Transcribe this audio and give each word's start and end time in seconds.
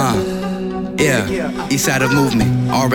Uh, 0.00 0.94
yeah, 0.96 1.68
east 1.70 1.86
side 1.86 2.02
of 2.02 2.12
movement, 2.12 2.70
R&O. 2.70 2.94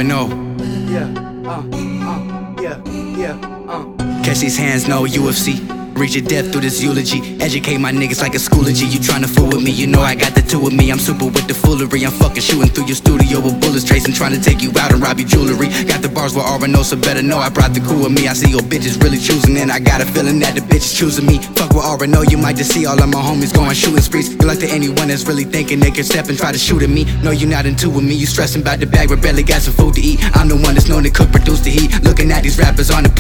Yeah, 0.88 1.04
uh, 1.46 1.60
uh, 1.60 2.62
yeah, 2.62 2.82
yeah, 3.18 3.36
uh. 3.68 4.24
Catch 4.24 4.40
these 4.40 4.58
hands, 4.58 4.88
no 4.88 5.04
UFC. 5.04 5.73
Reach 5.96 6.16
your 6.16 6.26
death 6.26 6.52
through 6.52 6.62
this 6.62 6.82
eulogy. 6.82 7.38
Educate 7.40 7.78
my 7.78 7.92
niggas 7.92 8.22
like 8.22 8.34
a 8.34 8.42
schoology. 8.42 8.90
You 8.92 9.00
tryna 9.00 9.30
fool 9.30 9.48
with 9.48 9.64
me, 9.64 9.72
you 9.72 9.86
know 9.86 10.02
I 10.02 10.16
got 10.16 10.34
the 10.34 10.42
two 10.42 10.66
of 10.66 10.74
me. 10.74 10.92
I'm 10.92 10.98
super 10.98 11.26
with 11.26 11.48
the 11.48 11.54
foolery. 11.54 12.04
I'm 12.04 12.12
fucking 12.12 12.42
shooting 12.42 12.70
through 12.70 12.88
your 12.88 12.96
studio 12.96 13.40
with 13.40 13.62
bullets 13.62 13.86
tracing, 13.86 14.14
trying 14.14 14.34
to 14.34 14.42
take 14.42 14.62
you 14.62 14.72
out 14.80 14.92
and 14.92 15.02
rob 15.02 15.20
your 15.20 15.28
jewelry. 15.28 15.70
Got 15.86 16.02
the 16.02 16.10
bars 16.10 16.34
with 16.34 16.46
R&O, 16.46 16.84
so 16.84 16.98
better 16.98 17.22
know 17.22 17.38
I 17.38 17.50
brought 17.50 17.74
the 17.74 17.80
crew 17.80 18.04
with 18.04 18.12
me. 18.12 18.28
I 18.28 18.34
see 18.34 18.50
your 18.50 18.66
bitches 18.66 19.02
really 19.04 19.20
choosing, 19.20 19.58
and 19.58 19.72
I 19.72 19.80
got 19.80 20.02
a 20.02 20.06
feeling 20.06 20.40
that 20.40 20.56
the 20.56 20.62
bitch 20.62 20.90
is 20.90 20.94
choosing 20.98 21.26
me. 21.26 21.38
Fuck 21.54 21.74
with 21.78 21.86
R&O, 21.86 22.22
you 22.24 22.38
might 22.38 22.56
just 22.56 22.72
see 22.74 22.86
all 22.86 22.98
of 22.98 23.10
my 23.10 23.22
homies 23.22 23.54
going 23.54 23.74
shooting 23.76 24.02
sprees. 24.02 24.34
You 24.34 24.48
like 24.48 24.60
to 24.60 24.70
anyone 24.70 25.10
that's 25.10 25.28
really 25.28 25.46
thinking 25.46 25.80
they 25.80 25.92
can 25.92 26.04
step 26.04 26.28
and 26.28 26.38
try 26.38 26.52
to 26.52 26.58
shoot 26.58 26.82
at 26.82 26.90
me. 26.90 27.06
No, 27.22 27.30
you 27.30 27.46
not 27.46 27.66
into 27.66 27.90
with 27.90 28.04
me. 28.04 28.16
You 28.16 28.26
stressing 28.26 28.62
about 28.62 28.80
the 28.80 28.88
bag, 28.88 29.10
but 29.10 29.22
barely 29.22 29.44
got 29.44 29.62
some 29.62 29.74
food 29.74 29.94
to 29.96 30.02
eat. 30.02 30.23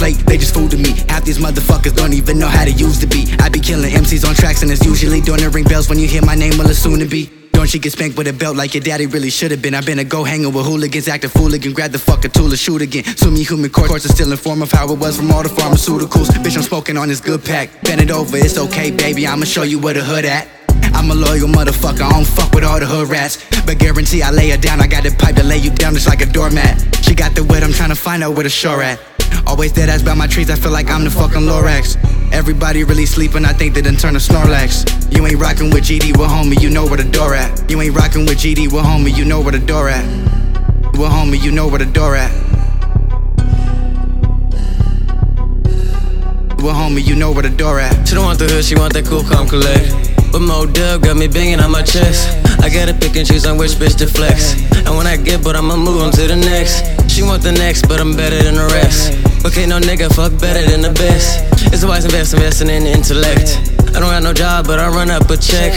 Plate, 0.03 0.20
they 0.25 0.38
just 0.38 0.53
fooled 0.53 0.77
me. 0.77 0.91
Half 1.07 1.23
these 1.23 1.38
motherfuckers 1.38 1.95
don't 1.95 2.13
even 2.13 2.38
know 2.38 2.48
how 2.48 2.66
to 2.66 2.71
use 2.71 2.99
the 2.99 3.07
beat. 3.07 3.41
I 3.41 3.48
be 3.48 3.59
killing 3.59 3.91
MCs 3.91 4.27
on 4.27 4.35
tracks 4.35 4.61
and 4.61 4.70
it's 4.70 4.84
usually 4.84 5.21
doing 5.21 5.39
the 5.39 5.49
ring 5.49 5.63
bells 5.63 5.88
when 5.88 5.98
you 5.98 6.07
hear 6.07 6.21
my 6.21 6.35
name 6.35 6.57
will 6.57 6.67
soon 6.73 6.99
to 6.99 7.05
be. 7.05 7.31
Don't 7.53 7.70
she 7.70 7.80
get 7.80 7.94
spanked 7.94 8.17
with 8.17 8.27
a 8.27 8.34
belt 8.34 8.58
like 8.58 8.73
your 8.73 8.84
daddy 8.84 9.05
really 9.05 9.30
should 9.30 9.52
have 9.52 9.61
been? 9.61 9.73
I've 9.73 9.85
been 9.85 9.99
a 9.99 10.03
go 10.03 10.25
hanging 10.25 10.52
with 10.52 10.66
hooligans, 10.66 11.08
act 11.08 11.23
a 11.23 11.27
acting 11.27 11.41
fooligan, 11.41 11.73
grab 11.73 11.91
the 11.91 11.99
fucking 11.99 12.31
tool 12.31 12.47
and 12.47 12.59
shoot 12.59 12.81
again. 12.81 13.05
Sue 13.05 13.31
me 13.31 13.44
human 13.44 13.70
courts 13.70 14.05
are 14.05 14.13
still 14.17 14.30
in 14.31 14.38
form 14.38 14.61
of 14.61 14.71
how 14.71 14.91
it 14.91 14.99
was 14.99 15.16
from 15.17 15.31
all 15.31 15.44
the 15.44 15.49
pharmaceuticals. 15.49 16.27
Bitch, 16.44 16.58
I'm 16.58 16.63
smoking 16.63 16.97
on 16.97 17.08
this 17.08 17.22
good 17.22 17.41
pack. 17.45 17.70
Bend 17.83 18.02
it 18.02 18.11
over, 18.11 18.35
it's 18.35 18.58
okay, 18.58 18.91
baby. 18.91 19.25
I'ma 19.25 19.45
show 19.45 19.63
you 19.63 19.80
where 19.80 19.94
the 19.94 20.03
hood 20.03 20.25
at. 20.25 20.49
I'm 20.95 21.09
a 21.11 21.16
loyal 21.16 21.47
motherfucker, 21.47 22.02
I 22.02 22.11
don't 22.11 22.27
fuck 22.27 22.52
with 22.53 22.66
all 22.66 22.80
the 22.80 22.85
hood 22.85 23.08
rats. 23.08 23.38
But 23.66 23.77
guarantee 23.77 24.22
I 24.22 24.31
lay 24.31 24.49
her 24.49 24.58
down, 24.58 24.81
I 24.81 24.88
got 24.88 25.03
the 25.03 25.11
pipe 25.11 25.35
to 25.38 25.44
lay 25.44 25.59
you 25.59 25.69
down 25.69 25.94
just 25.94 26.08
like 26.08 26.22
a 26.22 26.25
doormat. 26.25 26.97
She 27.06 27.16
got 27.16 27.35
the 27.35 27.44
wet, 27.45 27.63
I'm 27.63 27.72
trying 27.72 27.89
to 27.89 27.95
find 27.95 28.22
out 28.23 28.33
where 28.33 28.44
the 28.44 28.50
shore 28.50 28.81
at. 28.81 29.00
Always 29.45 29.72
dead 29.72 29.89
ass 29.89 30.02
by 30.02 30.13
my 30.13 30.27
trees, 30.27 30.49
I 30.49 30.55
feel 30.55 30.72
like 30.72 30.89
I'm 30.89 31.03
the 31.03 31.11
fucking 31.11 31.41
Lorax. 31.41 31.97
Everybody 32.33 32.83
really 32.83 33.05
sleeping, 33.05 33.45
I 33.45 33.53
think 33.53 33.75
they 33.75 33.81
done 33.81 33.95
turn 33.95 34.13
to 34.13 34.19
Snorlax. 34.19 35.13
You 35.16 35.25
ain't 35.27 35.39
rockin' 35.39 35.69
with 35.69 35.83
GD, 35.83 36.17
well 36.17 36.30
homie, 36.30 36.59
you 36.59 36.69
know 36.69 36.85
where 36.85 36.97
the 36.97 37.03
door 37.03 37.35
at. 37.35 37.69
You 37.69 37.80
ain't 37.81 37.95
rockin' 37.95 38.25
with 38.25 38.39
GD, 38.39 38.72
well 38.72 38.83
homie, 38.83 39.16
you 39.16 39.25
know 39.25 39.41
where 39.41 39.52
the 39.52 39.59
door 39.59 39.89
at. 39.89 40.05
Well 40.97 41.11
homie, 41.11 41.41
you 41.41 41.52
know 41.52 41.67
where 41.67 41.80
the 41.80 41.85
door 41.85 42.16
at. 42.16 42.31
Well 46.63 46.73
homie, 46.73 47.05
you 47.05 47.16
know 47.16 47.31
where 47.31 47.44
the 47.44 47.50
door 47.50 47.80
at. 47.80 48.07
She 48.07 48.16
don't 48.16 48.25
want 48.25 48.39
the 48.39 48.45
hood, 48.45 48.63
she 48.63 48.75
want 48.75 48.94
that 48.94 49.05
cool, 49.05 49.23
calm, 49.23 49.47
collect. 49.47 49.91
But 50.31 50.39
Mo 50.41 50.66
Dub 50.66 51.03
got 51.03 51.17
me 51.17 51.28
banging 51.28 51.59
on 51.59 51.72
my 51.72 51.83
chest. 51.83 52.28
I 52.63 52.69
gotta 52.69 52.94
pick 52.94 53.16
and 53.17 53.28
choose 53.28 53.45
on 53.45 53.57
which 53.57 53.73
bitch 53.73 53.97
to 53.97 54.07
flex. 54.07 54.53
And 54.88 54.97
when 54.97 55.05
I 55.05 55.17
get 55.17 55.44
but 55.44 55.55
I'ma 55.55 55.75
move 55.75 56.02
on 56.02 56.11
to 56.13 56.28
the 56.28 56.35
next. 56.35 57.03
She 57.14 57.22
want 57.22 57.44
the 57.44 57.52
next, 57.52 57.88
but 57.88 58.00
I'm 58.00 58.16
better 58.16 58.42
than 58.42 58.56
the 58.56 58.66
rest. 58.73 59.14
Okay, 59.45 59.67
no 59.67 59.80
nigga, 59.80 60.11
fuck 60.16 60.33
better 60.42 60.67
than 60.67 60.81
the 60.81 60.89
best. 60.89 61.45
It's 61.72 61.86
wise 61.86 62.06
invest, 62.06 62.33
investing 62.33 62.69
in 62.69 62.88
intellect. 62.88 63.59
I 63.95 64.00
don't 64.00 64.09
got 64.09 64.23
no 64.23 64.33
job, 64.33 64.66
but 64.66 64.80
I 64.80 64.88
run 64.88 65.11
up 65.11 65.30
a 65.30 65.38
check. 65.38 65.73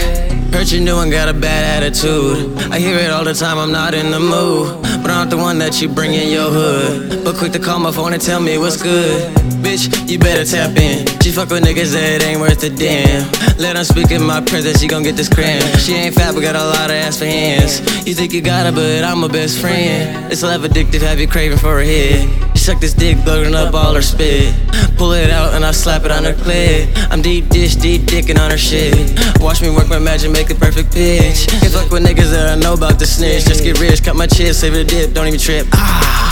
Heard 0.51 0.71
you 0.71 0.81
new 0.81 0.97
and 1.01 1.13
got 1.13 1.29
a 1.29 1.35
bad 1.35 1.83
attitude. 1.83 2.57
I 2.73 2.79
hear 2.79 2.97
it 2.97 3.11
all 3.11 3.23
the 3.23 3.35
time, 3.35 3.59
I'm 3.59 3.71
not 3.71 3.93
in 3.93 4.13
the 4.13 4.19
mood. 4.19 4.81
But 5.03 5.11
I'm 5.11 5.29
not 5.29 5.29
the 5.29 5.37
one 5.37 5.59
that 5.59 5.83
you 5.83 5.91
bring 5.91 6.15
in 6.15 6.31
your 6.31 6.49
hood. 6.49 7.16
Quick 7.39 7.53
to 7.53 7.59
call 7.59 7.79
my 7.79 7.93
phone 7.93 8.15
and 8.15 8.23
tell 8.23 8.41
me 8.41 8.57
what's 8.57 8.83
good. 8.83 9.31
Bitch, 9.61 10.09
you 10.09 10.19
better 10.19 10.43
tap 10.43 10.75
in. 10.79 11.07
She 11.21 11.31
fuck 11.31 11.51
with 11.51 11.65
niggas 11.65 11.93
that 11.93 12.23
ain't 12.23 12.41
worth 12.41 12.63
a 12.65 12.71
damn. 12.71 13.31
Let 13.59 13.77
her 13.77 13.85
speak 13.85 14.11
in 14.11 14.23
my 14.23 14.41
presence, 14.41 14.81
she 14.81 14.89
gon' 14.89 15.03
get 15.03 15.17
this 15.17 15.29
cram. 15.29 15.61
She 15.77 15.93
ain't 15.93 16.15
fat, 16.15 16.35
but 16.35 16.41
got 16.41 16.57
a 16.57 16.65
lot 16.65 16.89
of 16.89 16.97
ass 16.97 17.19
for 17.19 17.27
hands. 17.27 17.81
You 18.07 18.15
think 18.15 18.33
you 18.33 18.41
got 18.41 18.65
her, 18.65 18.73
but 18.73 19.05
I'm 19.05 19.21
her 19.21 19.29
best 19.29 19.61
friend. 19.61 20.33
It's 20.33 20.43
love 20.43 20.63
addictive, 20.63 21.03
have 21.03 21.21
you 21.21 21.29
craving 21.29 21.59
for 21.59 21.81
a 21.81 21.85
hit? 21.85 22.27
She 22.57 22.65
suck 22.65 22.81
this 22.81 22.95
dick, 22.95 23.23
blowing 23.23 23.55
up 23.55 23.75
all 23.75 23.95
her 23.95 24.03
spit. 24.03 24.55
Pull 24.97 25.13
it 25.13 25.29
out 25.29 25.53
and 25.53 25.63
I 25.63 25.73
slap 25.73 26.05
it 26.05 26.11
on 26.11 26.25
her 26.25 26.33
clit. 26.33 26.89
I'm 27.11 27.21
deep 27.21 27.51
dish, 27.51 27.77
deep 27.77 28.03
dicking 28.03 28.41
on 28.41 28.51
her 28.51 28.59
shit. 28.59 29.13
Watch 29.43 29.61
me 29.61 29.69
work 29.69 29.89
my 29.89 29.99
magic, 29.99 30.31
make 30.31 30.49
the 30.49 30.55
perfect 30.55 30.91
pitch. 30.91 31.49
Can't 31.49 31.73
fuck 31.73 31.91
with 31.91 32.03
niggas 32.03 32.31
that 32.31 32.57
I 32.57 32.59
know 32.59 32.73
about 32.73 32.99
the 32.99 33.07
snitch. 33.07 33.45
Just 33.45 33.63
get 33.63 33.79
rich, 33.79 34.03
cut 34.03 34.17
my 34.17 34.27
chips, 34.27 34.59
save 34.59 34.73
the 34.73 34.85
dip, 34.85 35.13
don't 35.13 35.27
even 35.27 35.39
trip. 35.39 35.67
Ah. 35.75 36.26